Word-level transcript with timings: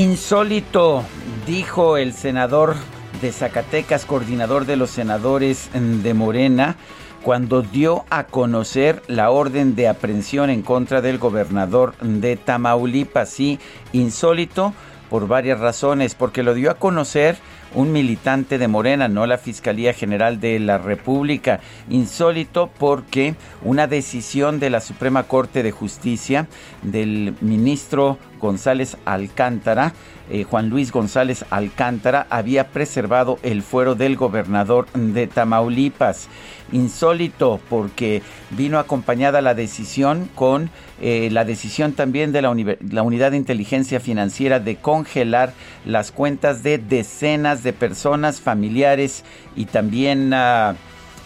Insólito, 0.00 1.04
dijo 1.46 1.98
el 1.98 2.14
senador 2.14 2.74
de 3.20 3.32
Zacatecas, 3.32 4.06
coordinador 4.06 4.64
de 4.64 4.76
los 4.76 4.88
senadores 4.88 5.68
de 5.74 6.14
Morena, 6.14 6.76
cuando 7.22 7.60
dio 7.60 8.06
a 8.08 8.24
conocer 8.24 9.02
la 9.08 9.28
orden 9.30 9.74
de 9.74 9.88
aprehensión 9.88 10.48
en 10.48 10.62
contra 10.62 11.02
del 11.02 11.18
gobernador 11.18 11.94
de 11.98 12.38
Tamaulipas. 12.38 13.28
Sí, 13.28 13.58
insólito 13.92 14.72
por 15.10 15.28
varias 15.28 15.60
razones, 15.60 16.14
porque 16.14 16.42
lo 16.42 16.54
dio 16.54 16.70
a 16.70 16.76
conocer 16.76 17.36
un 17.74 17.92
militante 17.92 18.56
de 18.56 18.68
Morena, 18.68 19.06
no 19.06 19.26
la 19.26 19.36
Fiscalía 19.36 19.92
General 19.92 20.40
de 20.40 20.60
la 20.60 20.78
República. 20.78 21.60
Insólito 21.90 22.70
porque 22.78 23.34
una 23.62 23.86
decisión 23.86 24.60
de 24.60 24.70
la 24.70 24.80
Suprema 24.80 25.24
Corte 25.24 25.62
de 25.62 25.72
Justicia 25.72 26.48
del 26.82 27.34
ministro 27.42 28.18
González 28.40 28.96
Alcántara, 29.04 29.92
eh, 30.30 30.44
Juan 30.44 30.68
Luis 30.68 30.90
González 30.90 31.44
Alcántara, 31.50 32.26
había 32.30 32.68
preservado 32.68 33.38
el 33.42 33.62
fuero 33.62 33.94
del 33.94 34.16
gobernador 34.16 34.86
de 34.92 35.26
Tamaulipas. 35.26 36.28
Insólito 36.72 37.60
porque 37.68 38.22
vino 38.50 38.78
acompañada 38.78 39.40
la 39.40 39.54
decisión 39.54 40.28
con 40.34 40.70
eh, 41.00 41.28
la 41.32 41.44
decisión 41.44 41.92
también 41.92 42.32
de 42.32 42.42
la, 42.42 43.02
Unidad 43.02 43.30
de 43.32 43.36
Inteligencia 43.36 44.00
Financiera 44.00 44.60
de 44.60 44.76
congelar 44.76 45.52
las 45.84 46.12
cuentas 46.12 46.62
de 46.62 46.78
decenas 46.78 47.62
de 47.62 47.72
personas, 47.72 48.40
familiares 48.40 49.24
y 49.56 49.64
también, 49.64 50.32
uh, 50.32 50.74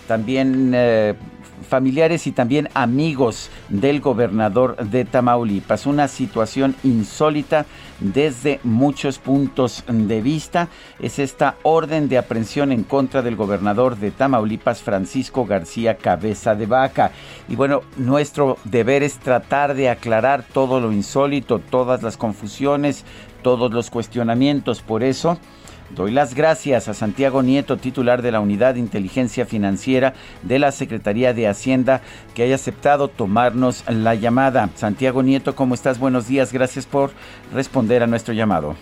también 0.09 0.75
uh, 0.75 1.15
familiares 1.63 2.27
y 2.27 2.33
también 2.33 2.69
amigos 2.75 3.51
del 3.69 4.01
gobernador 4.01 4.77
de 4.77 5.05
Tamaulipas. 5.05 5.87
Una 5.87 6.09
situación 6.09 6.75
insólita 6.83 7.67
desde 8.01 8.61
muchos 8.65 9.19
puntos 9.19 9.85
de 9.87 10.21
vista. 10.21 10.69
Es 11.01 11.19
esta 11.19 11.57
orden 11.63 12.09
de 12.09 12.19
aprehensión 12.19 12.73
en 12.73 12.83
contra 12.83 13.23
del 13.23 13.37
gobernador 13.37 13.97
de 13.97 14.11
Tamaulipas, 14.11 14.83
Francisco 14.83 15.47
García 15.47 15.97
Cabeza 15.97 16.55
de 16.55 16.67
Vaca. 16.67 17.13
Y 17.49 17.57
bueno, 17.57 17.83
nuestro 17.97 18.59
deber 18.65 19.03
es 19.03 19.19
tratar 19.19 19.75
de 19.75 19.89
aclarar 19.89 20.45
todo 20.53 20.81
lo 20.81 20.93
insólito, 20.93 21.59
todas 21.59 22.03
las 22.03 22.17
confusiones, 22.17 23.05
todos 23.43 23.73
los 23.73 23.91
cuestionamientos. 23.91 24.83
Por 24.83 25.03
eso... 25.03 25.39
Doy 25.95 26.11
las 26.11 26.35
gracias 26.35 26.89
a 26.89 26.95
Santiago 26.95 27.43
Nieto, 27.43 27.77
titular 27.77 28.21
de 28.21 28.33
la 28.33 28.41
Unidad 28.41 28.75
de 28.75 28.81
Inteligencia 28.81 29.47
Financiera 29.47 30.13
de 30.43 30.59
la 30.59 30.73
Secretaría 30.73 31.33
de 31.33 31.47
Hacienda, 31.47 32.01
que 32.35 32.43
haya 32.43 32.57
aceptado 32.57 33.07
tomarnos 33.07 33.89
la 33.89 34.17
llamada. 34.17 34.69
Santiago 34.75 35.23
Nieto, 35.23 35.55
¿cómo 35.55 35.75
estás? 35.75 36.01
Buenos 36.01 36.27
días, 36.27 36.53
gracias 36.53 36.87
por 36.87 37.11
responder 37.53 38.03
a 38.03 38.09
nuestro 38.09 38.35
llamado. 38.35 38.75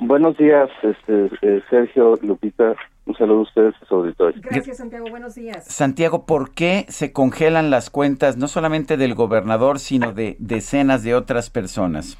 Buenos 0.00 0.36
días, 0.36 0.68
este, 0.82 1.30
eh, 1.40 1.62
Sergio, 1.70 2.14
Lupita. 2.22 2.74
Un 3.06 3.16
saludo 3.16 3.38
a 3.38 3.42
ustedes, 3.42 3.74
a 3.80 3.86
su 3.86 3.94
auditorio. 3.94 4.40
Gracias, 4.44 4.76
Santiago. 4.76 5.06
Buenos 5.10 5.34
días. 5.34 5.64
Santiago, 5.64 6.26
¿por 6.26 6.52
qué 6.52 6.84
se 6.88 7.12
congelan 7.12 7.70
las 7.70 7.88
cuentas 7.88 8.36
no 8.36 8.46
solamente 8.46 8.98
del 8.98 9.14
gobernador, 9.14 9.78
sino 9.78 10.12
de 10.12 10.36
decenas 10.38 11.02
de 11.02 11.14
otras 11.14 11.48
personas? 11.48 12.18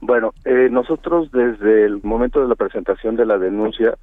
Bueno, 0.00 0.34
eh, 0.44 0.68
nosotros 0.70 1.30
desde 1.32 1.84
el 1.84 2.02
momento 2.02 2.40
de 2.40 2.48
la 2.48 2.54
presentación 2.54 3.16
de 3.16 3.26
la 3.26 3.38
denuncia 3.38 3.96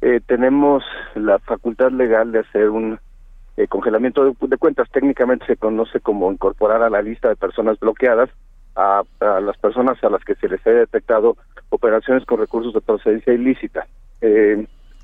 eh, 0.00 0.20
tenemos 0.26 0.84
la 1.14 1.38
facultad 1.38 1.90
legal 1.92 2.32
de 2.32 2.40
hacer 2.40 2.70
un 2.70 2.98
eh, 3.56 3.66
congelamiento 3.68 4.24
de, 4.24 4.56
cuentas. 4.56 4.90
Técnicamente 4.90 5.46
se 5.46 5.56
conoce 5.56 6.00
como 6.00 6.30
incorporar 6.32 6.82
a 6.82 6.90
la 6.90 7.02
lista 7.02 7.28
de 7.28 7.36
personas 7.36 7.78
bloqueadas 7.78 8.30
a, 8.74 9.02
las 9.20 9.56
personas 9.58 10.02
a 10.04 10.10
las 10.10 10.24
que 10.24 10.36
se 10.36 10.48
les 10.48 10.64
haya 10.66 10.80
detectado 10.80 11.36
operaciones 11.70 12.24
con 12.24 12.38
recursos 12.38 12.72
de 12.72 12.80
procedencia 12.80 13.32
ilícita. 13.32 13.86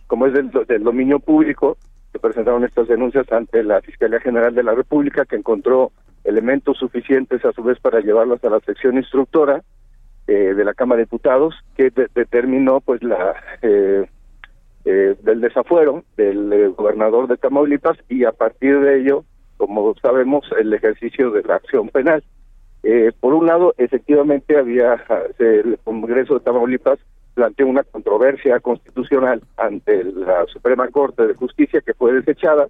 como 0.06 0.27
es 0.27 0.33
del, 0.33 0.51
del 0.69 0.84
dominio 0.84 1.19
público, 1.19 1.77
se 2.12 2.21
presentaron 2.21 2.62
estas 2.62 2.87
denuncias 2.87 3.31
ante 3.33 3.65
la 3.65 3.81
Fiscalía 3.81 4.21
General 4.21 4.55
de 4.55 4.62
la 4.62 4.75
República, 4.75 5.25
que 5.25 5.34
encontró 5.34 5.91
elementos 6.22 6.78
suficientes 6.78 7.45
a 7.45 7.53
su 7.53 7.65
vez 7.65 7.81
para 7.81 8.01
llevarlas 8.01 8.45
a 8.45 8.51
la 8.51 8.61
sección 8.61 8.97
instructora 8.97 9.65
eh, 10.26 10.54
de 10.54 10.64
la 10.64 10.72
Cámara 10.72 10.98
de 10.98 11.04
Diputados 11.04 11.54
que 11.76 11.90
de 11.90 12.08
determinó 12.14 12.80
pues 12.80 13.02
la 13.02 13.34
eh, 13.60 14.06
eh, 14.86 15.14
del 15.22 15.40
desafuero 15.42 16.02
del 16.16 16.70
gobernador 16.70 17.28
de 17.28 17.36
Tamaulipas 17.36 17.98
y 18.08 18.24
a 18.24 18.32
partir 18.32 18.80
de 18.80 19.00
ello, 19.00 19.24
como 19.58 19.94
sabemos, 19.96 20.46
el 20.58 20.72
ejercicio 20.72 21.30
de 21.30 21.42
la 21.42 21.56
acción 21.56 21.90
penal. 21.90 22.24
por 23.20 23.34
un 23.34 23.46
lado, 23.46 23.74
efectivamente 23.76 24.56
había 24.56 25.02
el 25.38 25.78
Congreso 25.84 26.34
de 26.34 26.41
Tamaulipas 26.41 26.98
planteó 27.34 27.66
una 27.66 27.82
controversia 27.82 28.60
constitucional 28.60 29.42
ante 29.58 30.04
la 30.04 30.46
Suprema 30.46 30.88
Corte 30.88 31.26
de 31.26 31.34
Justicia 31.34 31.82
que 31.82 31.92
fue 31.92 32.14
desechada 32.14 32.68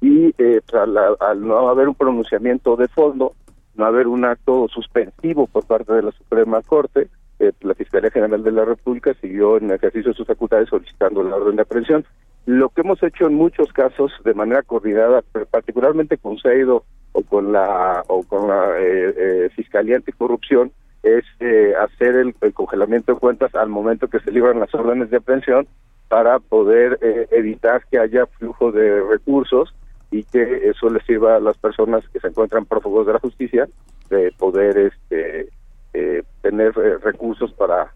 y 0.00 0.34
al, 0.72 0.98
al 1.20 1.40
no 1.40 1.68
haber 1.68 1.86
un 1.86 1.94
pronunciamiento 1.94 2.74
de 2.74 2.88
fondo 2.88 3.34
no 3.76 3.84
haber 3.84 4.06
un 4.06 4.24
acto 4.24 4.68
suspensivo 4.68 5.46
por 5.46 5.66
parte 5.66 5.92
de 5.92 6.02
la 6.02 6.12
Suprema 6.12 6.62
Corte, 6.62 7.08
eh, 7.38 7.52
la 7.60 7.74
Fiscalía 7.74 8.10
General 8.10 8.42
de 8.42 8.52
la 8.52 8.64
República 8.64 9.14
siguió 9.20 9.58
en 9.58 9.70
ejercicio 9.70 10.10
de 10.10 10.16
sus 10.16 10.26
facultades 10.26 10.68
solicitando 10.68 11.22
la 11.22 11.36
orden 11.36 11.56
de 11.56 11.62
aprehensión. 11.62 12.04
Lo 12.46 12.68
que 12.68 12.82
hemos 12.82 13.02
hecho 13.02 13.26
en 13.26 13.34
muchos 13.34 13.72
casos 13.72 14.12
de 14.24 14.34
manera 14.34 14.62
coordinada, 14.62 15.22
particularmente 15.50 16.16
con 16.16 16.38
CEIDO 16.38 16.84
o 17.12 17.22
con 17.22 17.52
la 17.52 18.04
o 18.06 18.22
con 18.22 18.48
la 18.48 18.78
eh, 18.78 19.14
eh, 19.16 19.50
Fiscalía 19.54 19.96
Anticorrupción, 19.96 20.72
es 21.02 21.24
eh, 21.40 21.72
hacer 21.78 22.16
el, 22.16 22.34
el, 22.40 22.52
congelamiento 22.52 23.12
de 23.12 23.18
cuentas 23.18 23.54
al 23.54 23.68
momento 23.68 24.08
que 24.08 24.20
se 24.20 24.32
libran 24.32 24.60
las 24.60 24.74
órdenes 24.74 25.10
de 25.10 25.18
aprehensión 25.18 25.66
para 26.08 26.38
poder 26.38 26.98
eh, 27.02 27.26
evitar 27.30 27.82
que 27.90 27.98
haya 27.98 28.26
flujo 28.26 28.72
de 28.72 29.00
recursos 29.02 29.74
y 30.16 30.24
que 30.24 30.70
eso 30.70 30.88
les 30.88 31.04
sirva 31.04 31.36
a 31.36 31.40
las 31.40 31.58
personas 31.58 32.08
que 32.08 32.20
se 32.20 32.28
encuentran 32.28 32.64
prófugos 32.64 33.06
de 33.06 33.12
la 33.12 33.18
justicia 33.18 33.68
de 34.08 34.32
poder 34.38 34.78
este 34.78 35.48
eh, 35.92 36.22
tener 36.40 36.72
eh, 36.78 36.98
recursos 37.02 37.52
para 37.52 37.92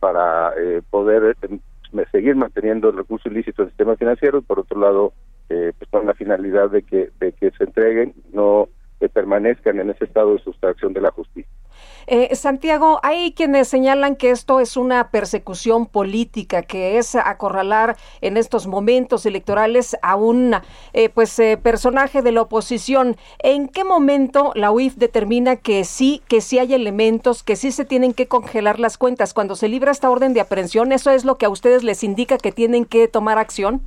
para 0.00 0.52
eh, 0.58 0.82
poder 0.90 1.36
seguir 2.10 2.36
manteniendo 2.36 2.90
el 2.90 2.96
recurso 2.96 3.28
ilícito 3.28 3.62
del 3.62 3.70
sistema 3.70 3.96
financiero 3.96 4.38
y 4.38 4.42
por 4.42 4.60
otro 4.60 4.80
lado 4.80 5.12
pues 5.48 5.90
con 5.90 6.06
la 6.06 6.14
finalidad 6.14 6.70
de 6.70 6.82
que 6.82 7.10
de 7.20 7.32
que 7.32 7.50
se 7.50 7.64
entreguen 7.64 8.14
no 8.32 8.68
permanezcan 9.12 9.78
en 9.80 9.90
ese 9.90 10.06
estado 10.06 10.32
de 10.32 10.38
sustracción 10.38 10.94
de 10.94 11.02
la 11.02 11.10
justicia. 11.10 11.51
Eh, 12.14 12.34
Santiago, 12.34 13.00
hay 13.02 13.32
quienes 13.32 13.68
señalan 13.68 14.16
que 14.16 14.32
esto 14.32 14.60
es 14.60 14.76
una 14.76 15.08
persecución 15.08 15.86
política, 15.86 16.60
que 16.60 16.98
es 16.98 17.14
acorralar 17.14 17.96
en 18.20 18.36
estos 18.36 18.66
momentos 18.66 19.24
electorales 19.24 19.96
a 20.02 20.16
un 20.16 20.56
eh, 20.92 21.08
pues 21.08 21.38
eh, 21.38 21.56
personaje 21.56 22.20
de 22.20 22.32
la 22.32 22.42
oposición. 22.42 23.16
¿En 23.38 23.66
qué 23.66 23.84
momento 23.84 24.52
la 24.54 24.70
UIF 24.70 24.96
determina 24.96 25.56
que 25.56 25.84
sí, 25.84 26.20
que 26.28 26.42
sí 26.42 26.58
hay 26.58 26.74
elementos, 26.74 27.42
que 27.42 27.56
sí 27.56 27.72
se 27.72 27.86
tienen 27.86 28.12
que 28.12 28.28
congelar 28.28 28.78
las 28.78 28.98
cuentas? 28.98 29.32
Cuando 29.32 29.54
se 29.54 29.68
libra 29.68 29.90
esta 29.90 30.10
orden 30.10 30.34
de 30.34 30.42
aprehensión, 30.42 30.92
¿eso 30.92 31.10
es 31.12 31.24
lo 31.24 31.38
que 31.38 31.46
a 31.46 31.48
ustedes 31.48 31.82
les 31.82 32.04
indica 32.04 32.36
que 32.36 32.52
tienen 32.52 32.84
que 32.84 33.08
tomar 33.08 33.38
acción? 33.38 33.80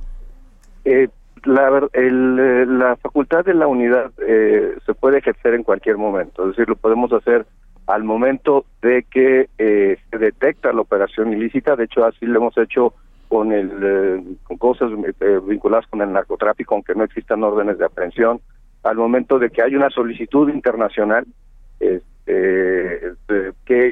Eh, 0.84 1.06
la, 1.44 1.88
el, 1.92 2.78
la 2.80 2.96
facultad 2.96 3.44
de 3.44 3.54
la 3.54 3.68
unidad 3.68 4.10
eh, 4.26 4.76
se 4.84 4.94
puede 4.94 5.18
ejercer 5.18 5.54
en 5.54 5.62
cualquier 5.62 5.96
momento, 5.96 6.42
es 6.42 6.56
decir, 6.56 6.68
lo 6.68 6.74
podemos 6.74 7.12
hacer 7.12 7.46
al 7.86 8.04
momento 8.04 8.64
de 8.82 9.04
que 9.10 9.48
eh, 9.58 9.98
se 10.10 10.18
detecta 10.18 10.72
la 10.72 10.80
operación 10.80 11.32
ilícita, 11.32 11.76
de 11.76 11.84
hecho 11.84 12.04
así 12.04 12.26
lo 12.26 12.40
hemos 12.40 12.58
hecho 12.58 12.94
con 13.28 13.52
el 13.52 13.70
eh, 13.82 14.22
con 14.44 14.56
cosas 14.56 14.90
eh, 15.20 15.40
vinculadas 15.46 15.86
con 15.88 16.02
el 16.02 16.12
narcotráfico, 16.12 16.74
aunque 16.74 16.94
no 16.94 17.04
existan 17.04 17.42
órdenes 17.42 17.78
de 17.78 17.84
aprehensión, 17.84 18.40
al 18.82 18.96
momento 18.96 19.38
de 19.38 19.50
que 19.50 19.62
hay 19.62 19.74
una 19.74 19.90
solicitud 19.90 20.48
internacional, 20.48 21.26
que 21.78 22.00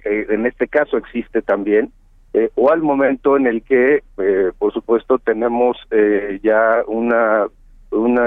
en 0.04 0.46
este 0.46 0.68
caso 0.68 0.96
existe 0.96 1.42
también, 1.42 1.92
eh, 2.34 2.50
o 2.56 2.72
al 2.72 2.82
momento 2.82 3.36
en 3.36 3.46
el 3.46 3.62
que, 3.62 4.02
eh, 4.18 4.50
por 4.58 4.72
supuesto, 4.72 5.18
tenemos 5.18 5.76
eh, 5.92 6.40
ya 6.42 6.82
una 6.88 7.46
un 7.92 8.18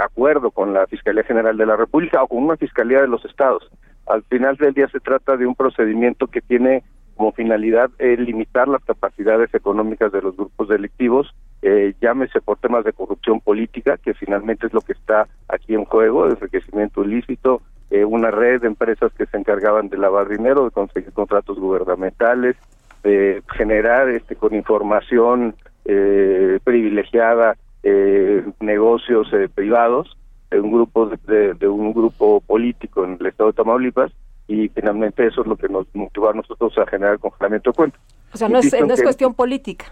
acuerdo 0.00 0.50
con 0.50 0.74
la 0.74 0.84
Fiscalía 0.88 1.22
General 1.22 1.56
de 1.56 1.64
la 1.64 1.76
República 1.76 2.24
o 2.24 2.26
con 2.26 2.42
una 2.42 2.56
Fiscalía 2.56 3.00
de 3.00 3.06
los 3.06 3.24
Estados. 3.24 3.70
Al 4.06 4.22
final 4.24 4.56
del 4.56 4.74
día 4.74 4.88
se 4.88 5.00
trata 5.00 5.36
de 5.36 5.46
un 5.46 5.54
procedimiento 5.54 6.26
que 6.26 6.40
tiene 6.40 6.82
como 7.16 7.32
finalidad 7.32 7.90
eh, 7.98 8.16
limitar 8.16 8.68
las 8.68 8.84
capacidades 8.84 9.52
económicas 9.54 10.10
de 10.12 10.22
los 10.22 10.36
grupos 10.36 10.68
delictivos, 10.68 11.34
eh, 11.60 11.94
llámese 12.00 12.40
por 12.40 12.58
temas 12.58 12.84
de 12.84 12.92
corrupción 12.92 13.40
política, 13.40 13.98
que 13.98 14.14
finalmente 14.14 14.66
es 14.66 14.72
lo 14.72 14.80
que 14.80 14.92
está 14.92 15.28
aquí 15.48 15.74
en 15.74 15.84
juego, 15.84 16.26
enriquecimiento 16.26 17.04
ilícito, 17.04 17.62
eh, 17.92 18.06
una 18.06 18.30
red 18.30 18.62
de 18.62 18.68
empresas 18.68 19.12
que 19.12 19.26
se 19.26 19.36
encargaban 19.36 19.90
de 19.90 19.98
lavar 19.98 20.26
dinero, 20.26 20.64
de 20.64 20.70
conseguir 20.70 21.12
contratos 21.12 21.58
gubernamentales, 21.58 22.56
de 23.02 23.42
generar 23.54 24.08
este 24.08 24.34
con 24.34 24.54
información 24.54 25.54
eh, 25.84 26.58
privilegiada 26.64 27.56
eh, 27.82 28.44
negocios 28.60 29.28
privados 29.54 30.16
de 30.52 30.60
un 30.60 30.72
grupo 30.72 31.06
de, 31.06 31.54
de, 31.54 31.68
un 31.68 31.92
grupo 31.92 32.40
político 32.40 33.04
en 33.04 33.16
el 33.18 33.26
estado 33.26 33.50
de 33.50 33.56
Tamaulipas 33.56 34.12
y 34.46 34.68
finalmente 34.68 35.26
eso 35.26 35.42
es 35.42 35.46
lo 35.46 35.56
que 35.56 35.68
nos 35.68 35.86
motivó 35.94 36.30
a 36.30 36.34
nosotros 36.34 36.76
a 36.78 36.86
generar 36.86 37.14
el 37.14 37.20
congelamiento 37.20 37.70
de 37.70 37.74
cuentas. 37.74 38.00
O 38.32 38.36
sea, 38.36 38.48
no 38.48 38.58
es, 38.58 38.72
no 38.80 38.92
es 38.92 39.02
cuestión 39.02 39.34
política. 39.34 39.86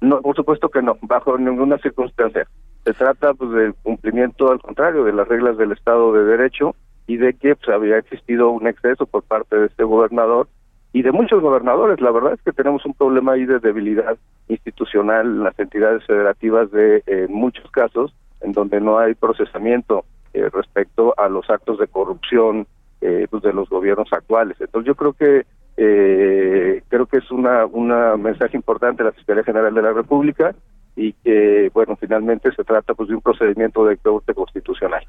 No, 0.00 0.20
por 0.20 0.36
supuesto 0.36 0.68
que 0.68 0.82
no, 0.82 0.96
bajo 1.02 1.38
ninguna 1.38 1.78
circunstancia. 1.78 2.46
Se 2.84 2.92
trata 2.92 3.32
pues 3.34 3.50
del 3.52 3.74
cumplimiento, 3.74 4.52
al 4.52 4.60
contrario, 4.60 5.04
de 5.04 5.12
las 5.12 5.26
reglas 5.26 5.56
del 5.56 5.72
Estado 5.72 6.12
de 6.12 6.24
Derecho 6.24 6.74
y 7.06 7.16
de 7.16 7.34
que 7.34 7.56
pues, 7.56 7.68
había 7.74 7.98
existido 7.98 8.50
un 8.50 8.66
exceso 8.66 9.06
por 9.06 9.22
parte 9.22 9.56
de 9.56 9.66
este 9.66 9.84
gobernador 9.84 10.48
y 10.92 11.02
de 11.02 11.12
muchos 11.12 11.40
gobernadores. 11.40 12.00
La 12.00 12.10
verdad 12.10 12.34
es 12.34 12.42
que 12.42 12.52
tenemos 12.52 12.84
un 12.84 12.94
problema 12.94 13.32
ahí 13.32 13.46
de 13.46 13.58
debilidad 13.58 14.18
institucional 14.48 15.26
en 15.26 15.42
las 15.44 15.58
entidades 15.58 16.04
federativas 16.04 16.70
de 16.70 17.02
en 17.06 17.32
muchos 17.32 17.70
casos 17.70 18.14
en 18.44 18.52
donde 18.52 18.80
no 18.80 18.98
hay 18.98 19.14
procesamiento 19.14 20.04
eh, 20.32 20.48
respecto 20.52 21.14
a 21.16 21.28
los 21.28 21.48
actos 21.50 21.78
de 21.78 21.88
corrupción 21.88 22.66
eh, 23.00 23.26
pues 23.30 23.42
de 23.42 23.52
los 23.52 23.68
gobiernos 23.68 24.12
actuales. 24.12 24.56
Entonces 24.60 24.86
yo 24.86 24.94
creo 24.94 25.12
que 25.12 25.46
eh, 25.76 26.82
creo 26.88 27.06
que 27.06 27.18
es 27.18 27.30
una 27.30 27.66
una 27.66 28.16
mensaje 28.16 28.56
importante 28.56 29.02
de 29.02 29.10
la 29.10 29.14
Fiscalía 29.14 29.42
General 29.42 29.74
de 29.74 29.82
la 29.82 29.92
República 29.92 30.54
y 30.96 31.12
que 31.14 31.70
bueno 31.74 31.96
finalmente 31.96 32.52
se 32.52 32.62
trata 32.62 32.94
pues 32.94 33.08
de 33.08 33.16
un 33.16 33.20
procedimiento 33.20 33.84
de 33.84 33.96
corte 33.96 34.32
constitucional 34.32 35.04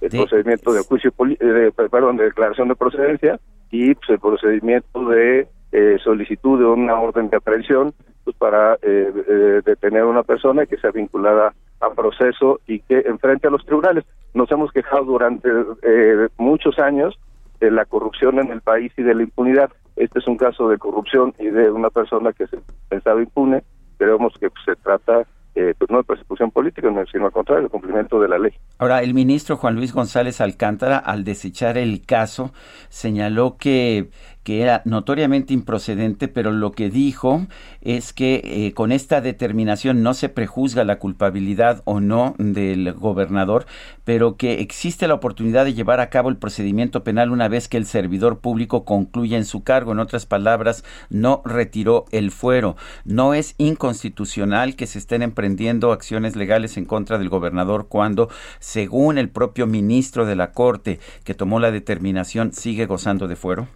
el 0.00 0.08
procedimiento 0.08 0.72
de 0.72 0.82
juicio 0.82 1.12
de, 1.18 1.70
perdón 1.72 2.16
de 2.16 2.24
declaración 2.24 2.68
de 2.68 2.76
procedencia 2.76 3.38
y 3.70 3.94
pues, 3.94 4.08
el 4.08 4.18
procedimiento 4.18 5.06
de 5.10 5.46
eh, 5.72 5.98
solicitud 6.02 6.58
de 6.58 6.64
una 6.64 6.98
orden 6.98 7.28
de 7.28 7.36
aprehensión 7.36 7.92
pues 8.24 8.36
para 8.36 8.74
eh, 8.82 9.12
eh, 9.28 9.60
detener 9.64 10.02
a 10.02 10.06
una 10.06 10.22
persona 10.22 10.64
que 10.64 10.78
sea 10.78 10.90
vinculada 10.90 11.54
a 11.80 11.90
proceso 11.90 12.60
y 12.66 12.80
que 12.80 13.00
enfrente 13.00 13.48
a 13.48 13.50
los 13.50 13.64
tribunales 13.64 14.04
nos 14.34 14.50
hemos 14.50 14.72
quejado 14.72 15.04
durante 15.04 15.48
eh, 15.82 16.28
muchos 16.38 16.78
años 16.78 17.18
de 17.60 17.70
la 17.70 17.84
corrupción 17.84 18.38
en 18.38 18.50
el 18.50 18.60
país 18.60 18.92
y 18.96 19.02
de 19.02 19.14
la 19.14 19.22
impunidad 19.22 19.70
este 19.96 20.18
es 20.18 20.26
un 20.26 20.36
caso 20.36 20.68
de 20.68 20.78
corrupción 20.78 21.34
y 21.38 21.46
de 21.46 21.70
una 21.70 21.90
persona 21.90 22.32
que 22.32 22.46
se 22.46 22.58
pensaba 22.88 23.20
impune 23.20 23.62
creemos 23.98 24.34
que 24.38 24.50
pues, 24.50 24.64
se 24.64 24.76
trata 24.76 25.26
eh, 25.56 25.72
pues 25.78 25.90
no 25.90 25.96
de 25.96 26.04
persecución 26.04 26.50
política, 26.50 26.88
sino 27.10 27.24
al 27.24 27.32
contrario, 27.32 27.64
el 27.64 27.70
cumplimiento 27.70 28.20
de 28.20 28.28
la 28.28 28.38
ley. 28.38 28.52
Ahora, 28.76 29.02
el 29.02 29.14
ministro 29.14 29.56
Juan 29.56 29.74
Luis 29.74 29.94
González 29.94 30.42
Alcántara, 30.42 30.98
al 30.98 31.24
desechar 31.24 31.78
el 31.78 32.04
caso, 32.04 32.52
señaló 32.90 33.56
que 33.56 34.10
que 34.46 34.62
era 34.62 34.80
notoriamente 34.84 35.52
improcedente, 35.52 36.28
pero 36.28 36.52
lo 36.52 36.70
que 36.70 36.88
dijo 36.88 37.48
es 37.80 38.12
que 38.12 38.42
eh, 38.44 38.74
con 38.74 38.92
esta 38.92 39.20
determinación 39.20 40.04
no 40.04 40.14
se 40.14 40.28
prejuzga 40.28 40.84
la 40.84 41.00
culpabilidad 41.00 41.82
o 41.84 41.98
no 41.98 42.36
del 42.38 42.92
gobernador, 42.92 43.66
pero 44.04 44.36
que 44.36 44.60
existe 44.60 45.08
la 45.08 45.14
oportunidad 45.14 45.64
de 45.64 45.74
llevar 45.74 45.98
a 45.98 46.10
cabo 46.10 46.28
el 46.28 46.36
procedimiento 46.36 47.02
penal 47.02 47.32
una 47.32 47.48
vez 47.48 47.66
que 47.66 47.76
el 47.76 47.86
servidor 47.86 48.38
público 48.38 48.84
concluya 48.84 49.36
en 49.36 49.46
su 49.46 49.64
cargo. 49.64 49.90
En 49.90 49.98
otras 49.98 50.26
palabras, 50.26 50.84
no 51.10 51.42
retiró 51.44 52.04
el 52.12 52.30
fuero. 52.30 52.76
No 53.04 53.34
es 53.34 53.56
inconstitucional 53.58 54.76
que 54.76 54.86
se 54.86 55.00
estén 55.00 55.22
emprendiendo 55.22 55.90
acciones 55.90 56.36
legales 56.36 56.76
en 56.76 56.84
contra 56.84 57.18
del 57.18 57.30
gobernador 57.30 57.88
cuando, 57.88 58.28
según 58.60 59.18
el 59.18 59.28
propio 59.28 59.66
ministro 59.66 60.24
de 60.24 60.36
la 60.36 60.52
Corte 60.52 61.00
que 61.24 61.34
tomó 61.34 61.58
la 61.58 61.72
determinación, 61.72 62.52
sigue 62.52 62.86
gozando 62.86 63.26
de 63.26 63.34
fuero. 63.34 63.66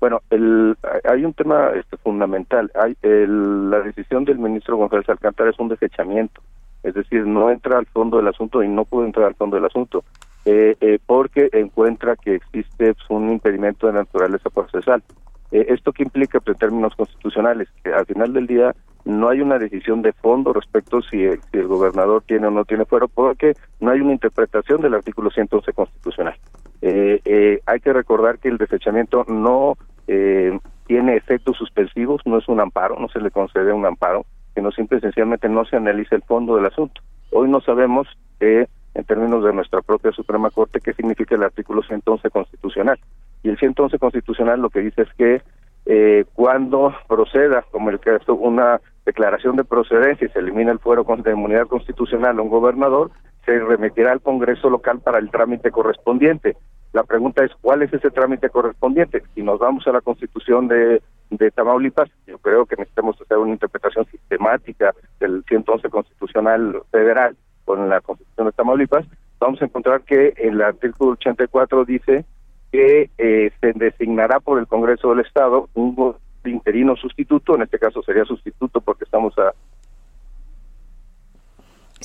Bueno, 0.00 0.20
el, 0.30 0.76
hay 1.04 1.24
un 1.24 1.34
tema 1.34 1.70
este, 1.74 1.96
fundamental. 1.96 2.70
Hay 2.74 2.96
la 3.02 3.80
decisión 3.80 4.24
del 4.24 4.38
ministro 4.38 4.76
González 4.76 5.08
Alcántara 5.08 5.50
es 5.50 5.58
un 5.58 5.68
desechamiento, 5.68 6.40
es 6.82 6.94
decir, 6.94 7.26
no 7.26 7.50
entra 7.50 7.78
al 7.78 7.86
fondo 7.86 8.18
del 8.18 8.28
asunto 8.28 8.62
y 8.62 8.68
no 8.68 8.84
puede 8.84 9.06
entrar 9.06 9.26
al 9.26 9.34
fondo 9.34 9.56
del 9.56 9.66
asunto, 9.66 10.04
eh, 10.44 10.76
eh, 10.80 10.98
porque 11.04 11.48
encuentra 11.52 12.16
que 12.16 12.36
existe 12.36 12.94
pues, 12.94 13.10
un 13.10 13.30
impedimento 13.30 13.86
de 13.86 13.94
naturaleza 13.94 14.50
procesal. 14.50 15.02
Eh, 15.50 15.66
¿Esto 15.68 15.92
qué 15.92 16.04
implica 16.04 16.38
pues, 16.40 16.54
en 16.54 16.58
términos 16.58 16.94
constitucionales? 16.94 17.68
Que 17.82 17.92
al 17.92 18.06
final 18.06 18.32
del 18.32 18.46
día 18.46 18.74
no 19.04 19.28
hay 19.28 19.40
una 19.40 19.58
decisión 19.58 20.02
de 20.02 20.12
fondo 20.12 20.52
respecto 20.52 21.02
si, 21.02 21.26
si 21.50 21.58
el 21.58 21.66
gobernador 21.66 22.22
tiene 22.26 22.46
o 22.46 22.50
no 22.50 22.64
tiene 22.64 22.84
fuero, 22.84 23.08
porque 23.08 23.54
no 23.80 23.90
hay 23.90 24.00
una 24.00 24.12
interpretación 24.12 24.80
del 24.80 24.94
artículo 24.94 25.30
111 25.30 25.72
constitucional. 25.72 26.36
Eh, 26.82 27.20
eh, 27.24 27.60
hay 27.66 27.80
que 27.80 27.92
recordar 27.92 28.38
que 28.38 28.48
el 28.48 28.58
desechamiento 28.58 29.24
no 29.28 29.76
eh, 30.06 30.58
tiene 30.86 31.16
efectos 31.16 31.56
suspensivos, 31.56 32.22
no 32.24 32.38
es 32.38 32.48
un 32.48 32.60
amparo, 32.60 32.98
no 32.98 33.08
se 33.08 33.20
le 33.20 33.30
concede 33.30 33.72
un 33.72 33.86
amparo, 33.86 34.24
sino 34.54 34.72
simple 34.72 34.98
y 34.98 35.00
sencillamente 35.00 35.48
no 35.48 35.64
se 35.64 35.76
analiza 35.76 36.16
el 36.16 36.22
fondo 36.22 36.56
del 36.56 36.66
asunto. 36.66 37.00
Hoy 37.30 37.48
no 37.48 37.60
sabemos, 37.60 38.08
eh, 38.40 38.66
en 38.94 39.04
términos 39.04 39.44
de 39.44 39.52
nuestra 39.52 39.82
propia 39.82 40.12
Suprema 40.12 40.50
Corte, 40.50 40.80
qué 40.80 40.94
significa 40.94 41.34
el 41.34 41.42
artículo 41.42 41.82
111 41.82 42.30
constitucional. 42.30 42.98
Y 43.42 43.50
el 43.50 43.58
111 43.58 43.98
constitucional 43.98 44.60
lo 44.60 44.70
que 44.70 44.80
dice 44.80 45.02
es 45.02 45.12
que 45.14 45.42
eh, 45.86 46.24
cuando 46.34 46.94
proceda, 47.06 47.64
como 47.70 47.90
el 47.90 48.00
caso, 48.00 48.34
una 48.34 48.80
declaración 49.04 49.56
de 49.56 49.64
procedencia 49.64 50.26
y 50.26 50.30
se 50.30 50.38
elimina 50.38 50.72
el 50.72 50.78
fuero 50.78 51.04
de 51.04 51.30
inmunidad 51.32 51.66
constitucional 51.66 52.38
a 52.38 52.42
un 52.42 52.48
gobernador, 52.48 53.10
se 53.48 53.58
remitirá 53.60 54.12
al 54.12 54.20
Congreso 54.20 54.68
local 54.68 55.00
para 55.00 55.18
el 55.18 55.30
trámite 55.30 55.70
correspondiente. 55.70 56.54
La 56.92 57.02
pregunta 57.04 57.42
es, 57.42 57.50
¿cuál 57.62 57.80
es 57.82 57.90
ese 57.94 58.10
trámite 58.10 58.50
correspondiente? 58.50 59.22
Si 59.34 59.42
nos 59.42 59.58
vamos 59.58 59.86
a 59.86 59.92
la 59.92 60.02
Constitución 60.02 60.68
de, 60.68 61.00
de 61.30 61.50
Tamaulipas, 61.52 62.10
yo 62.26 62.36
creo 62.38 62.66
que 62.66 62.76
necesitamos 62.76 63.18
hacer 63.18 63.38
una 63.38 63.52
interpretación 63.52 64.04
sistemática 64.10 64.94
del 65.18 65.42
111 65.48 65.88
Constitucional 65.88 66.82
Federal 66.90 67.36
con 67.64 67.88
la 67.88 68.02
Constitución 68.02 68.48
de 68.48 68.52
Tamaulipas, 68.52 69.06
vamos 69.38 69.62
a 69.62 69.64
encontrar 69.64 70.02
que 70.02 70.34
el 70.36 70.60
artículo 70.60 71.12
84 71.12 71.86
dice 71.86 72.26
que 72.70 73.08
eh, 73.16 73.50
se 73.62 73.72
designará 73.72 74.40
por 74.40 74.58
el 74.58 74.66
Congreso 74.66 75.08
del 75.08 75.24
Estado 75.24 75.70
un 75.72 76.16
interino 76.44 76.96
sustituto, 76.96 77.54
en 77.54 77.62
este 77.62 77.78
caso 77.78 78.02
sería 78.02 78.24
sustituto 78.26 78.82
porque 78.82 79.04
estamos 79.04 79.38
a 79.38 79.54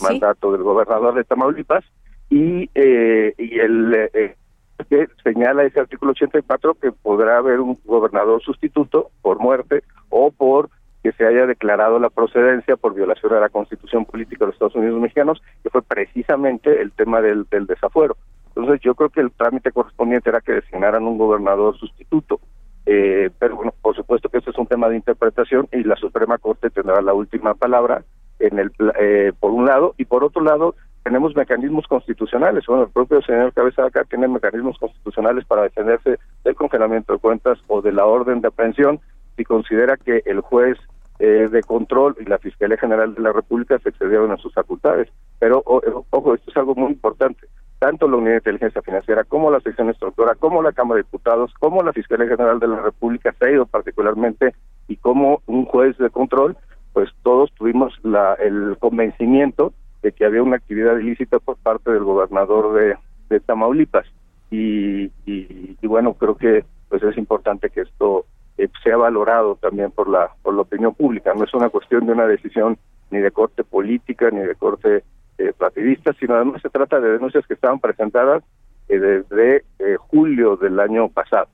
mandato 0.03 0.51
del 0.51 0.63
gobernador 0.63 1.15
de 1.15 1.23
Tamaulipas 1.23 1.83
y 2.29 2.69
eh, 2.75 3.33
y 3.37 3.59
el 3.59 4.09
eh, 4.13 4.35
que 4.89 5.07
señala 5.23 5.63
ese 5.63 5.79
artículo 5.79 6.11
84 6.11 6.75
que 6.75 6.91
podrá 6.91 7.37
haber 7.37 7.59
un 7.59 7.77
gobernador 7.85 8.41
sustituto 8.41 9.11
por 9.21 9.39
muerte 9.39 9.83
o 10.09 10.31
por 10.31 10.69
que 11.03 11.11
se 11.11 11.25
haya 11.25 11.45
declarado 11.45 11.99
la 11.99 12.09
procedencia 12.09 12.77
por 12.77 12.93
violación 12.93 13.33
a 13.33 13.39
la 13.39 13.49
constitución 13.49 14.05
política 14.05 14.45
de 14.45 14.47
los 14.47 14.55
Estados 14.55 14.75
Unidos 14.75 15.01
mexicanos, 15.01 15.41
que 15.61 15.69
fue 15.69 15.81
precisamente 15.81 16.81
el 16.81 16.93
tema 16.93 17.21
del, 17.21 17.45
del 17.51 17.67
desafuero. 17.67 18.15
Entonces 18.55 18.79
yo 18.81 18.95
creo 18.95 19.09
que 19.09 19.19
el 19.19 19.31
trámite 19.31 19.71
correspondiente 19.71 20.29
era 20.29 20.39
que 20.39 20.53
designaran 20.53 21.03
un 21.03 21.17
gobernador 21.17 21.77
sustituto. 21.77 22.39
Eh, 22.85 23.29
pero 23.39 23.55
bueno, 23.55 23.73
por 23.81 23.95
supuesto 23.95 24.29
que 24.29 24.37
este 24.37 24.51
es 24.51 24.57
un 24.57 24.67
tema 24.67 24.89
de 24.89 24.95
interpretación 24.95 25.67
y 25.71 25.83
la 25.83 25.95
Suprema 25.95 26.37
Corte 26.37 26.69
tendrá 26.69 27.01
la 27.01 27.13
última 27.13 27.53
palabra 27.53 28.03
en 28.45 28.59
el 28.59 28.71
eh, 28.99 29.31
por 29.39 29.51
un 29.51 29.65
lado 29.65 29.95
y 29.97 30.05
por 30.05 30.23
otro 30.23 30.43
lado 30.43 30.75
tenemos 31.03 31.35
mecanismos 31.35 31.85
constitucionales. 31.87 32.65
Bueno, 32.65 32.83
el 32.83 32.89
propio 32.89 33.21
señor 33.21 33.53
Cabeza 33.53 33.85
acá 33.85 34.05
tiene 34.05 34.27
mecanismos 34.27 34.77
constitucionales 34.77 35.45
para 35.45 35.63
defenderse 35.63 36.17
del 36.43 36.55
congelamiento 36.55 37.13
de 37.13 37.19
cuentas 37.19 37.59
o 37.67 37.81
de 37.81 37.91
la 37.91 38.05
orden 38.05 38.41
de 38.41 38.47
aprehensión 38.47 38.99
si 39.35 39.43
considera 39.43 39.97
que 39.97 40.21
el 40.25 40.41
juez 40.41 40.77
eh, 41.19 41.47
de 41.51 41.61
control 41.61 42.15
y 42.19 42.25
la 42.25 42.37
Fiscalía 42.37 42.77
General 42.77 43.13
de 43.13 43.21
la 43.21 43.33
República 43.33 43.79
se 43.79 43.89
excedieron 43.89 44.31
en 44.31 44.37
sus 44.37 44.53
facultades. 44.53 45.09
Pero, 45.39 45.61
ojo, 45.65 46.35
esto 46.35 46.51
es 46.51 46.57
algo 46.57 46.75
muy 46.75 46.91
importante 46.91 47.47
tanto 47.83 48.07
la 48.07 48.15
Unidad 48.15 48.31
de 48.31 48.37
Inteligencia 48.37 48.81
Financiera 48.81 49.25
como 49.25 49.51
la 49.51 49.59
sección 49.59 49.89
instructora, 49.89 50.35
como 50.35 50.61
la 50.61 50.71
Cámara 50.71 50.99
de 50.99 51.03
Diputados, 51.03 51.53
como 51.59 51.83
la 51.83 51.91
Fiscalía 51.91 52.29
General 52.29 52.57
de 52.57 52.69
la 52.69 52.79
República 52.79 53.35
se 53.37 53.45
ha 53.45 53.51
ido 53.51 53.65
particularmente 53.65 54.55
y 54.87 54.95
como 54.95 55.41
un 55.47 55.65
juez 55.65 55.97
de 55.97 56.09
control, 56.09 56.55
pues 56.93 57.09
todos 57.23 57.51
tuvimos 57.53 57.93
la, 58.03 58.35
el 58.35 58.77
convencimiento 58.79 59.73
de 60.03 60.11
que 60.11 60.25
había 60.25 60.43
una 60.43 60.57
actividad 60.57 60.97
ilícita 60.97 61.39
por 61.39 61.57
parte 61.57 61.91
del 61.91 62.03
gobernador 62.03 62.73
de, 62.73 62.97
de 63.29 63.39
Tamaulipas. 63.39 64.05
Y, 64.51 65.11
y, 65.25 65.87
bueno, 65.87 66.13
creo 66.13 66.37
que 66.37 66.63
pues 66.89 67.01
es 67.01 67.17
importante 67.17 67.71
que 67.71 67.81
esto 67.81 68.25
eh, 68.57 68.69
sea 68.83 68.97
valorado 68.97 69.55
también 69.55 69.89
por 69.89 70.07
la, 70.07 70.29
por 70.43 70.53
la 70.53 70.61
opinión 70.61 70.93
pública. 70.93 71.33
No 71.33 71.43
es 71.43 71.53
una 71.55 71.69
cuestión 71.69 72.05
de 72.05 72.11
una 72.11 72.27
decisión 72.27 72.77
ni 73.09 73.19
de 73.19 73.31
corte 73.31 73.63
política 73.63 74.29
ni 74.29 74.41
de 74.41 74.53
corte 74.53 75.03
eh, 75.39 75.53
partidistas, 75.57 76.15
sino 76.19 76.35
además 76.35 76.61
se 76.61 76.69
trata 76.69 76.99
de 76.99 77.13
denuncias 77.13 77.47
que 77.47 77.55
estaban 77.55 77.79
presentadas 77.79 78.43
desde 78.87 79.63
julio 79.97 80.55
del 80.55 80.79
año 80.79 81.09
pasado, 81.09 81.47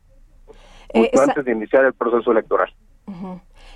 justo 0.91 1.21
antes 1.21 1.45
de 1.45 1.51
iniciar 1.53 1.85
el 1.85 1.93
proceso 1.93 2.31
electoral. 2.31 2.73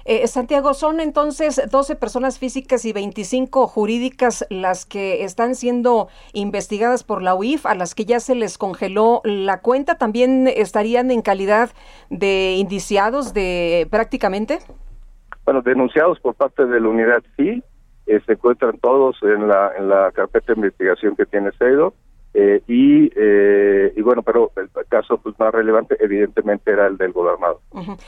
Eh, 0.06 0.28
Santiago, 0.28 0.74
son 0.74 1.00
entonces 1.00 1.62
12 1.72 1.96
personas 1.96 2.38
físicas 2.38 2.84
y 2.86 2.92
25 2.92 3.68
jurídicas 3.68 4.46
las 4.50 4.86
que 4.86 5.24
están 5.24 5.56
siendo 5.56 6.10
investigadas 6.34 7.04
por 7.04 7.22
la 7.22 7.36
UIF, 7.36 7.66
a 7.66 7.76
las 7.76 7.96
que 7.96 8.06
ya 8.06 8.20
se 8.20 8.36
les 8.36 8.58
congeló 8.58 9.22
la 9.24 9.62
cuenta. 9.62 9.98
¿También 9.98 10.48
estarían 10.48 11.10
en 11.12 11.22
calidad 11.22 11.72
de 12.10 12.56
indiciados 12.58 13.34
de 13.34 13.88
prácticamente? 13.90 14.60
Bueno, 15.46 15.62
denunciados 15.62 16.20
por 16.20 16.36
parte 16.36 16.66
de 16.66 16.80
la 16.80 16.88
unidad 16.88 17.24
sí, 17.38 17.64
eh, 18.06 18.22
se 18.26 18.34
encuentran 18.34 18.78
todos 18.80 19.18
en 19.24 19.48
la, 19.48 19.72
en 19.78 19.88
la 19.88 20.12
carpeta 20.12 20.48
de 20.48 20.60
investigación 20.60 21.16
que 21.16 21.26
tiene 21.26 21.52
CEDO. 21.58 21.94
Eh, 22.34 22.64
y, 22.68 23.12
eh, 23.16 23.94
y 23.96 24.02
bueno, 24.02 24.24
pero 24.24 24.52
el 24.56 24.70
caso 24.88 25.20
pues 25.20 25.38
más 25.38 25.54
relevante 25.54 25.96
evidentemente 26.00 26.72
era 26.72 26.88
el 26.88 26.98
del 26.98 27.12
gobernador. 27.12 27.60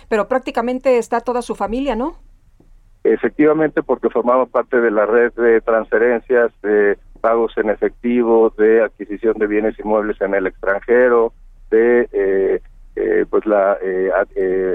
Pero 0.09 0.27
prácticamente 0.27 0.97
está 0.97 1.21
toda 1.21 1.43
su 1.43 1.53
familia, 1.53 1.95
¿no? 1.95 2.15
Efectivamente, 3.03 3.83
porque 3.83 4.09
formaba 4.09 4.47
parte 4.47 4.81
de 4.81 4.89
la 4.89 5.05
red 5.05 5.31
de 5.33 5.61
transferencias, 5.61 6.51
de 6.63 6.97
pagos 7.21 7.55
en 7.57 7.69
efectivo, 7.69 8.51
de 8.57 8.81
adquisición 8.81 9.37
de 9.37 9.45
bienes 9.45 9.77
inmuebles 9.77 10.19
en 10.21 10.33
el 10.33 10.47
extranjero, 10.47 11.31
de 11.69 12.09
eh, 12.11 12.61
eh 12.95 13.25
pues 13.29 13.45
la 13.45 13.77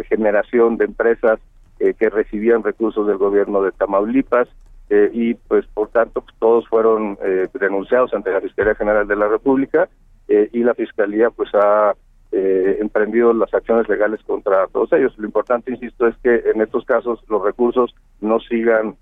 generación 0.08 0.76
de 0.76 0.84
empresas 0.84 1.40
que 1.78 2.10
recibían 2.10 2.62
recursos 2.62 3.06
del 3.06 3.16
gobierno 3.16 3.62
de 3.62 3.72
Tamaulipas, 3.72 4.48
eh, 4.90 5.08
y 5.12 5.34
pues 5.34 5.64
por 5.72 5.88
tanto 5.88 6.20
pues, 6.20 6.34
todos 6.40 6.68
fueron 6.68 7.16
eh, 7.22 7.46
denunciados 7.60 8.12
ante 8.12 8.32
la 8.32 8.40
Fiscalía 8.40 8.74
General 8.74 9.06
de 9.06 9.14
la 9.14 9.28
República 9.28 9.88
eh, 10.26 10.50
y 10.52 10.64
la 10.64 10.74
Fiscalía 10.74 11.30
pues 11.30 11.48
ha 11.54 11.94
emprendido 12.32 13.32
las 13.32 13.52
acciones 13.52 13.88
legales 13.88 14.20
contra 14.24 14.68
todos 14.68 14.92
ellos. 14.92 15.12
Lo 15.18 15.26
importante, 15.26 15.72
insisto, 15.72 16.06
es 16.06 16.16
que 16.22 16.42
en 16.54 16.62
estos 16.62 16.84
casos 16.84 17.20
los 17.28 17.42
recursos 17.42 17.92
no 18.20 18.38
sigan 18.38 18.94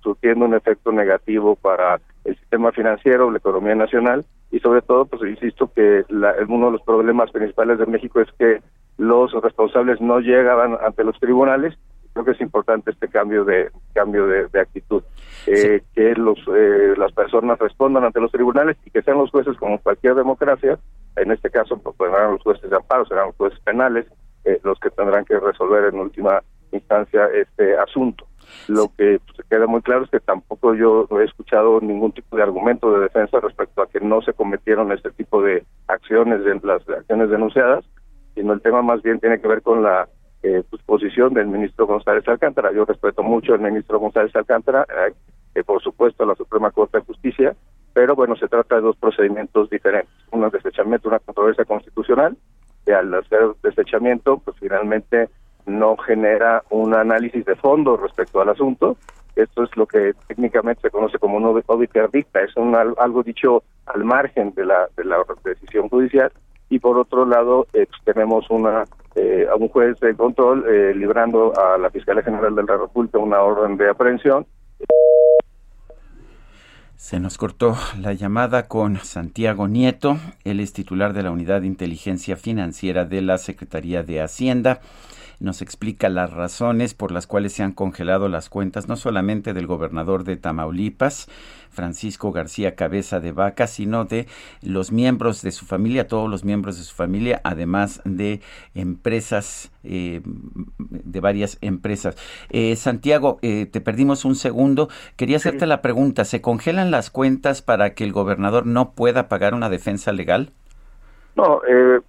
surtiendo 0.00 0.46
un 0.46 0.54
efecto 0.54 0.90
negativo 0.90 1.54
para 1.54 2.00
el 2.24 2.36
sistema 2.36 2.72
financiero, 2.72 3.30
la 3.30 3.38
economía 3.38 3.76
nacional 3.76 4.24
y 4.50 4.58
sobre 4.58 4.82
todo, 4.82 5.06
pues 5.06 5.22
insisto 5.30 5.70
que 5.72 6.04
la, 6.08 6.34
uno 6.48 6.66
de 6.66 6.72
los 6.72 6.82
problemas 6.82 7.30
principales 7.30 7.78
de 7.78 7.86
México 7.86 8.20
es 8.20 8.28
que 8.36 8.60
los 8.98 9.32
responsables 9.32 10.00
no 10.00 10.18
llegaban 10.18 10.76
ante 10.84 11.04
los 11.04 11.18
tribunales 11.20 11.76
creo 12.12 12.24
que 12.24 12.30
es 12.32 12.40
importante 12.40 12.90
este 12.90 13.08
cambio 13.08 13.44
de 13.44 13.70
cambio 13.92 14.26
de, 14.26 14.60
actitud. 14.60 15.02
Eh, 15.46 15.82
que 15.94 16.14
los 16.14 16.38
eh, 16.54 16.94
las 16.96 17.12
personas 17.12 17.58
respondan 17.58 18.04
ante 18.04 18.20
los 18.20 18.30
tribunales 18.30 18.76
y 18.84 18.90
que 18.90 19.02
sean 19.02 19.18
los 19.18 19.30
jueces 19.30 19.56
como 19.56 19.78
cualquier 19.78 20.14
democracia. 20.14 20.78
En 21.16 21.30
este 21.32 21.50
caso 21.50 21.78
pues 21.78 21.96
serán 21.98 22.32
los 22.32 22.42
jueces 22.42 22.70
de 22.70 22.76
amparo 22.76 23.04
serán 23.06 23.26
los 23.26 23.36
jueces 23.36 23.58
penales 23.60 24.06
eh, 24.44 24.60
los 24.62 24.78
que 24.78 24.90
tendrán 24.90 25.24
que 25.24 25.38
resolver 25.38 25.92
en 25.92 26.00
última 26.00 26.42
instancia 26.72 27.26
este 27.34 27.76
asunto. 27.76 28.26
Lo 28.68 28.90
que 28.96 29.20
pues, 29.26 29.46
queda 29.48 29.66
muy 29.66 29.82
claro 29.82 30.04
es 30.04 30.10
que 30.10 30.20
tampoco 30.20 30.74
yo 30.74 31.06
he 31.20 31.24
escuchado 31.24 31.80
ningún 31.80 32.12
tipo 32.12 32.36
de 32.36 32.42
argumento 32.42 32.92
de 32.92 33.00
defensa 33.00 33.40
respecto 33.40 33.82
a 33.82 33.88
que 33.88 34.00
no 34.00 34.22
se 34.22 34.32
cometieron 34.32 34.92
este 34.92 35.10
tipo 35.10 35.42
de 35.42 35.64
acciones 35.88 36.44
de 36.44 36.60
las 36.62 36.88
acciones 36.88 37.30
denunciadas 37.30 37.84
sino 38.34 38.52
el 38.52 38.62
tema 38.62 38.82
más 38.82 39.02
bien 39.02 39.20
tiene 39.20 39.40
que 39.40 39.48
ver 39.48 39.62
con 39.62 39.82
la 39.82 40.08
eh, 40.42 40.62
pues, 40.68 40.82
posición 40.82 41.34
del 41.34 41.48
ministro 41.48 41.86
González 41.86 42.26
Alcántara. 42.26 42.72
Yo 42.72 42.84
respeto 42.84 43.22
mucho 43.22 43.52
al 43.54 43.60
ministro 43.60 43.98
González 43.98 44.34
Alcántara, 44.34 44.86
eh, 44.88 45.12
eh, 45.54 45.64
por 45.64 45.82
supuesto 45.82 46.22
a 46.22 46.26
la 46.26 46.34
Suprema 46.34 46.70
Corte 46.70 46.98
de 46.98 47.04
Justicia, 47.04 47.54
pero 47.92 48.14
bueno, 48.14 48.36
se 48.36 48.48
trata 48.48 48.76
de 48.76 48.82
dos 48.82 48.96
procedimientos 48.96 49.68
diferentes. 49.68 50.10
Uno 50.30 50.46
es 50.46 50.52
desechamiento, 50.52 51.08
una 51.08 51.18
controversia 51.18 51.64
constitucional, 51.64 52.36
y 52.86 52.92
al 52.92 53.12
hacer 53.14 53.50
desechamiento, 53.62 54.38
pues 54.38 54.56
finalmente 54.58 55.28
no 55.66 55.96
genera 55.98 56.62
un 56.70 56.94
análisis 56.94 57.44
de 57.44 57.56
fondo 57.56 57.96
respecto 57.96 58.40
al 58.40 58.48
asunto. 58.48 58.96
Esto 59.36 59.64
es 59.64 59.76
lo 59.76 59.86
que 59.86 60.14
técnicamente 60.26 60.82
se 60.82 60.90
conoce 60.90 61.18
como 61.18 61.36
un 61.36 61.62
obiter 61.66 62.10
dicta, 62.10 62.40
es 62.40 62.56
un, 62.56 62.74
algo 62.74 63.22
dicho 63.22 63.62
al 63.86 64.04
margen 64.04 64.52
de 64.54 64.64
la, 64.64 64.88
de 64.96 65.04
la 65.04 65.18
decisión 65.44 65.88
judicial. 65.88 66.32
Y 66.68 66.78
por 66.78 66.96
otro 66.96 67.26
lado, 67.26 67.66
pues, 67.72 67.88
tenemos 68.04 68.48
una 68.50 68.84
eh, 69.14 69.46
a 69.50 69.56
un 69.56 69.68
juez 69.68 69.98
de 70.00 70.14
control 70.14 70.64
eh, 70.68 70.94
librando 70.94 71.52
a 71.58 71.78
la 71.78 71.90
Fiscalía 71.90 72.22
General 72.22 72.54
de 72.54 72.62
la 72.62 72.76
República 72.76 73.18
una 73.18 73.40
orden 73.40 73.76
de 73.76 73.90
aprehensión. 73.90 74.46
Se 76.96 77.18
nos 77.18 77.38
cortó 77.38 77.76
la 77.98 78.12
llamada 78.12 78.68
con 78.68 78.96
Santiago 78.98 79.66
Nieto, 79.68 80.18
él 80.44 80.60
es 80.60 80.72
titular 80.72 81.12
de 81.12 81.22
la 81.22 81.30
Unidad 81.30 81.62
de 81.62 81.66
Inteligencia 81.66 82.36
Financiera 82.36 83.04
de 83.04 83.22
la 83.22 83.38
Secretaría 83.38 84.02
de 84.02 84.20
Hacienda 84.20 84.80
nos 85.40 85.62
explica 85.62 86.08
las 86.08 86.32
razones 86.32 86.94
por 86.94 87.10
las 87.12 87.26
cuales 87.26 87.52
se 87.54 87.62
han 87.62 87.72
congelado 87.72 88.28
las 88.28 88.48
cuentas 88.48 88.88
no 88.88 88.96
solamente 88.96 89.52
del 89.52 89.66
gobernador 89.66 90.24
de 90.24 90.36
Tamaulipas, 90.36 91.28
Francisco 91.70 92.32
García 92.32 92.74
Cabeza 92.74 93.20
de 93.20 93.32
Vaca, 93.32 93.66
sino 93.66 94.04
de 94.04 94.26
los 94.62 94.92
miembros 94.92 95.42
de 95.42 95.52
su 95.52 95.64
familia, 95.64 96.08
todos 96.08 96.28
los 96.28 96.44
miembros 96.44 96.78
de 96.78 96.84
su 96.84 96.94
familia, 96.94 97.40
además 97.44 98.02
de 98.04 98.40
empresas, 98.74 99.72
eh, 99.82 100.20
de 100.24 101.20
varias 101.20 101.58
empresas. 101.60 102.16
Eh, 102.50 102.76
Santiago, 102.76 103.38
eh, 103.42 103.66
te 103.66 103.80
perdimos 103.80 104.24
un 104.24 104.34
segundo. 104.34 104.88
Quería 105.16 105.36
hacerte 105.36 105.66
la 105.66 105.80
pregunta, 105.80 106.24
¿se 106.24 106.40
congelan 106.40 106.90
las 106.90 107.10
cuentas 107.10 107.62
para 107.62 107.94
que 107.94 108.04
el 108.04 108.12
gobernador 108.12 108.66
no 108.66 108.92
pueda 108.92 109.28
pagar 109.28 109.54
una 109.54 109.70
defensa 109.70 110.12
legal? 110.12 110.52
No, 111.36 111.60
eh, 111.68 112.00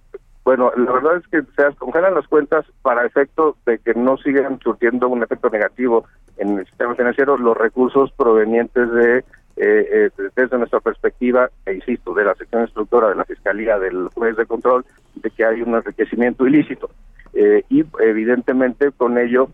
bueno, 0.44 0.72
la 0.76 0.92
verdad 0.92 1.16
es 1.16 1.26
que 1.28 1.42
se 1.54 1.76
congelan 1.76 2.14
las 2.14 2.26
cuentas 2.26 2.64
para 2.82 3.06
efecto 3.06 3.56
de 3.64 3.78
que 3.78 3.94
no 3.94 4.16
sigan 4.16 4.58
surtiendo 4.60 5.08
un 5.08 5.22
efecto 5.22 5.48
negativo 5.50 6.04
en 6.36 6.58
el 6.58 6.66
sistema 6.66 6.94
financiero 6.94 7.36
los 7.36 7.56
recursos 7.56 8.10
provenientes 8.12 8.90
de, 8.90 9.18
eh, 9.18 9.24
eh, 9.56 10.10
desde 10.34 10.58
nuestra 10.58 10.80
perspectiva, 10.80 11.48
e 11.66 11.74
insisto, 11.74 12.12
de 12.14 12.24
la 12.24 12.34
sección 12.34 12.62
instructora 12.62 13.10
de 13.10 13.14
la 13.14 13.24
Fiscalía, 13.24 13.78
del 13.78 14.08
juez 14.14 14.36
de 14.36 14.46
control, 14.46 14.84
de 15.14 15.30
que 15.30 15.44
hay 15.44 15.62
un 15.62 15.74
enriquecimiento 15.74 16.46
ilícito. 16.46 16.90
Eh, 17.34 17.62
y 17.70 17.84
evidentemente 18.00 18.90
con 18.90 19.16
ello 19.16 19.48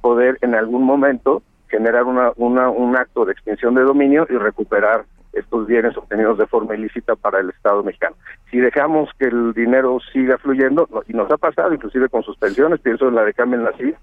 poder 0.00 0.38
en 0.40 0.54
algún 0.54 0.84
momento 0.84 1.42
generar 1.68 2.04
una, 2.04 2.32
una, 2.36 2.70
un 2.70 2.96
acto 2.96 3.24
de 3.24 3.32
extinción 3.32 3.74
de 3.74 3.82
dominio 3.82 4.26
y 4.30 4.36
recuperar 4.36 5.04
estos 5.32 5.66
bienes 5.66 5.96
obtenidos 5.96 6.38
de 6.38 6.46
forma 6.46 6.74
ilícita 6.74 7.14
para 7.16 7.40
el 7.40 7.50
Estado 7.50 7.82
mexicano. 7.82 8.16
Si 8.50 8.58
dejamos 8.58 9.10
que 9.18 9.26
el 9.26 9.52
dinero 9.52 9.98
siga 10.12 10.38
fluyendo, 10.38 10.88
y 11.08 11.12
nos 11.12 11.30
ha 11.30 11.36
pasado 11.36 11.72
inclusive 11.72 12.08
con 12.08 12.22
suspensiones, 12.22 12.80
pienso 12.80 13.08
en 13.08 13.14
la 13.14 13.24
de 13.24 13.34
Carmen 13.34 13.62
Nací, 13.62 13.94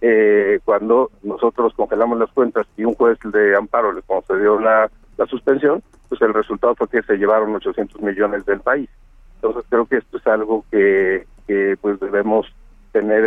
eh, 0.00 0.60
cuando 0.64 1.10
nosotros 1.22 1.72
congelamos 1.74 2.18
las 2.18 2.30
cuentas 2.32 2.66
y 2.76 2.84
un 2.84 2.94
juez 2.94 3.18
de 3.24 3.56
amparo 3.56 3.92
le 3.92 4.02
concedió 4.02 4.60
la, 4.60 4.90
la 5.16 5.26
suspensión, 5.26 5.82
pues 6.08 6.20
el 6.20 6.34
resultado 6.34 6.74
fue 6.74 6.88
que 6.88 7.02
se 7.02 7.16
llevaron 7.16 7.54
800 7.54 8.02
millones 8.02 8.44
del 8.44 8.60
país. 8.60 8.90
Entonces 9.36 9.64
creo 9.70 9.86
que 9.86 9.96
esto 9.96 10.18
es 10.18 10.26
algo 10.26 10.64
que, 10.70 11.26
que 11.46 11.76
pues 11.80 11.98
debemos 12.00 12.46
tener 12.92 13.24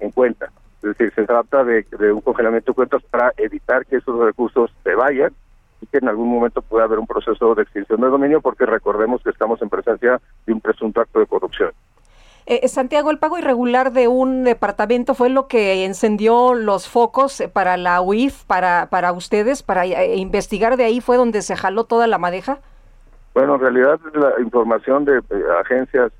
en, 0.00 0.10
cuenta. 0.10 0.50
Es 0.82 0.96
decir, 0.96 1.12
se 1.14 1.24
trata 1.24 1.64
de, 1.64 1.84
de 1.98 2.12
un 2.12 2.20
congelamiento 2.20 2.72
de 2.72 2.76
cuentas 2.76 3.02
para 3.10 3.32
evitar 3.36 3.84
que 3.86 3.96
esos 3.96 4.18
recursos 4.18 4.70
se 4.84 4.94
vayan 4.94 5.32
y 5.80 5.86
que 5.86 5.98
en 5.98 6.08
algún 6.08 6.28
momento 6.28 6.62
pueda 6.62 6.84
haber 6.84 6.98
un 6.98 7.06
proceso 7.06 7.54
de 7.54 7.62
extinción 7.62 8.00
de 8.00 8.08
dominio 8.08 8.40
porque 8.40 8.66
recordemos 8.66 9.22
que 9.22 9.30
estamos 9.30 9.60
en 9.62 9.68
presencia 9.68 10.20
de 10.46 10.52
un 10.52 10.60
presunto 10.60 11.00
acto 11.00 11.20
de 11.20 11.26
corrupción. 11.26 11.70
Eh, 12.50 12.66
Santiago, 12.66 13.10
el 13.10 13.18
pago 13.18 13.38
irregular 13.38 13.92
de 13.92 14.08
un 14.08 14.42
departamento 14.44 15.14
fue 15.14 15.28
lo 15.28 15.48
que 15.48 15.84
encendió 15.84 16.54
los 16.54 16.88
focos 16.88 17.42
para 17.52 17.76
la 17.76 18.00
UIF, 18.00 18.44
para, 18.44 18.88
para 18.88 19.12
ustedes, 19.12 19.62
para 19.62 19.84
eh, 19.84 20.16
investigar 20.16 20.78
de 20.78 20.84
ahí 20.84 21.02
fue 21.02 21.18
donde 21.18 21.42
se 21.42 21.56
jaló 21.56 21.84
toda 21.84 22.06
la 22.06 22.16
madeja. 22.16 22.60
Bueno, 23.34 23.56
en 23.56 23.60
realidad 23.60 24.00
la 24.14 24.40
información 24.40 25.04
de 25.04 25.18
eh, 25.18 25.42
agencias 25.60 26.10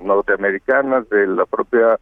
norteamericanas, 0.00 1.06
de 1.10 1.26
la 1.26 1.44
propia 1.44 1.98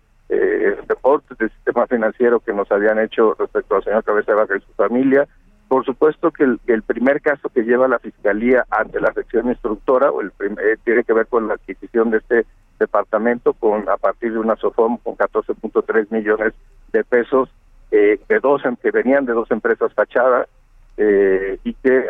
deportes 0.88 1.36
del 1.38 1.50
sistema 1.50 1.86
financiero 1.86 2.40
que 2.40 2.52
nos 2.52 2.70
habían 2.72 2.98
hecho 2.98 3.36
respecto 3.38 3.76
al 3.76 3.84
señor 3.84 4.02
Cabeza 4.04 4.32
de 4.32 4.38
Vaca 4.38 4.56
y 4.56 4.60
su 4.60 4.72
familia, 4.72 5.28
por 5.68 5.84
supuesto 5.84 6.30
que 6.30 6.44
el, 6.44 6.82
primer 6.82 7.20
caso 7.20 7.48
que 7.48 7.62
lleva 7.62 7.88
la 7.88 7.98
Fiscalía 7.98 8.64
ante 8.70 9.00
la 9.00 9.12
sección 9.12 9.48
instructora 9.48 10.10
o 10.10 10.20
el 10.20 10.32
eh, 10.40 10.76
tiene 10.84 11.04
que 11.04 11.12
ver 11.12 11.26
con 11.26 11.48
la 11.48 11.54
adquisición 11.54 12.10
de 12.10 12.18
este 12.18 12.46
departamento 12.78 13.54
con 13.54 13.88
a 13.88 13.96
partir 13.96 14.32
de 14.32 14.38
una 14.38 14.56
SOFOM 14.56 14.98
con 14.98 15.16
14.3 15.16 16.10
millones 16.10 16.52
de 16.92 17.04
pesos 17.04 17.48
eh, 17.90 18.20
de 18.28 18.40
dos 18.40 18.62
que 18.82 18.90
venían 18.90 19.24
de 19.24 19.32
dos 19.32 19.50
empresas 19.50 19.92
fachadas 19.94 20.48
eh, 20.96 21.58
y 21.64 21.74
que 21.74 22.06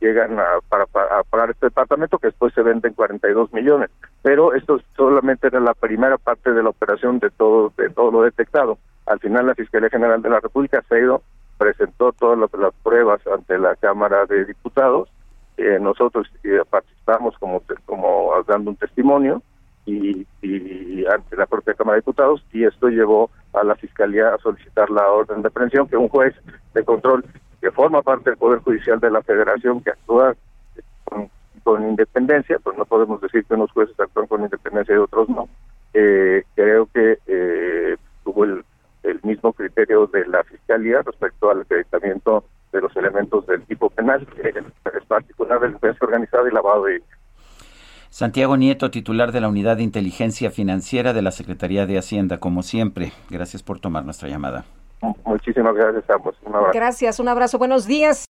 llegan 0.00 0.38
a, 0.38 0.44
para, 0.68 0.86
pagar 0.86 1.50
este 1.50 1.66
departamento 1.66 2.18
que 2.18 2.28
después 2.28 2.54
se 2.54 2.62
venden 2.62 2.94
42 2.94 3.52
millones. 3.52 3.90
Pero 4.22 4.54
esto 4.54 4.80
solamente 4.96 5.46
era 5.46 5.60
la 5.60 5.74
primera 5.74 6.16
parte 6.18 6.52
de 6.52 6.62
la 6.62 6.70
operación 6.70 7.18
de 7.18 7.30
todo 7.30 7.72
de 7.76 7.90
todo 7.90 8.10
lo 8.10 8.22
detectado. 8.22 8.78
Al 9.06 9.18
final 9.20 9.46
la 9.46 9.54
Fiscalía 9.54 9.90
General 9.90 10.22
de 10.22 10.30
la 10.30 10.40
República 10.40 10.82
se 10.88 10.94
ha 10.94 10.98
ido 10.98 11.22
presentó 11.60 12.12
todas 12.12 12.38
las, 12.38 12.74
pruebas 12.82 13.20
ante 13.26 13.58
la 13.58 13.76
Cámara 13.76 14.24
de 14.24 14.46
Diputados 14.46 15.10
eh, 15.58 15.78
nosotros 15.78 16.26
eh, 16.42 16.62
participamos 16.70 17.36
como 17.38 17.62
como 17.84 18.32
dando 18.48 18.70
un 18.70 18.76
testimonio 18.76 19.42
y, 19.84 20.26
ante 21.04 21.36
la 21.36 21.46
propia 21.46 21.74
Cámara 21.74 21.96
de 21.96 22.00
Diputados 22.00 22.42
y 22.52 22.64
esto 22.64 22.88
llevó 22.88 23.30
a 23.52 23.62
la 23.62 23.74
Fiscalía 23.74 24.34
a 24.34 24.38
solicitar 24.38 24.88
la 24.88 25.06
orden 25.08 25.42
de 25.42 25.48
aprehensión 25.48 25.86
que 25.86 25.98
un 25.98 26.08
juez 26.08 26.34
de 26.72 26.82
control 26.82 27.24
que 27.60 27.70
forma 27.70 28.00
parte 28.00 28.30
del 28.30 28.38
Poder 28.38 28.60
Judicial 28.60 28.98
de 28.98 29.10
la 29.10 29.22
Federación 29.22 29.82
que 29.82 29.90
actúa 29.90 30.34
con, 31.62 31.82
independencia, 31.90 32.58
pues 32.58 32.78
no 32.78 32.86
podemos 32.86 33.20
decir 33.20 33.44
que 33.44 33.54
unos 33.54 33.70
jueces 33.72 33.98
actúan 34.00 34.26
con 34.28 34.40
independencia 34.40 34.94
y 34.94 34.98
otros 34.98 35.28
no. 35.28 35.46
Eh, 35.92 36.42
creo 36.54 36.88
que 36.92 37.18
eh, 37.26 37.96
tuvo 38.24 38.44
el, 38.44 38.64
el 39.02 39.20
mismo 39.22 39.52
criterio 39.52 40.06
de 40.06 40.26
la 40.26 40.42
Fiscalía 40.44 41.02
respecto 41.02 41.50
al 41.50 41.62
acreditamiento 41.62 42.44
de 42.72 42.80
los 42.80 42.94
elementos 42.96 43.46
del 43.46 43.62
tipo 43.62 43.90
penal, 43.90 44.26
que 44.26 44.48
es 44.48 45.04
particular 45.06 45.60
delincuencia 45.60 46.04
organizada 46.04 46.48
y 46.48 46.52
lavado 46.52 46.84
de 46.84 47.02
Santiago 48.10 48.56
Nieto, 48.56 48.90
titular 48.90 49.32
de 49.32 49.40
la 49.40 49.48
Unidad 49.48 49.76
de 49.76 49.84
Inteligencia 49.84 50.50
Financiera 50.50 51.12
de 51.12 51.22
la 51.22 51.30
Secretaría 51.30 51.86
de 51.86 51.98
Hacienda, 51.98 52.38
como 52.38 52.62
siempre. 52.62 53.12
Gracias 53.30 53.62
por 53.62 53.80
tomar 53.80 54.04
nuestra 54.04 54.28
llamada. 54.28 54.64
Muchísimas 55.24 55.74
gracias, 55.74 56.10
ambos. 56.10 56.36
Un 56.44 56.54
abrazo. 56.54 56.72
Gracias, 56.74 57.20
un 57.20 57.28
abrazo. 57.28 57.58
Buenos 57.58 57.86
días. 57.86 58.30